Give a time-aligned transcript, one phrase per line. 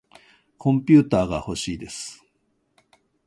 [0.57, 2.25] コンピューターがほしいです。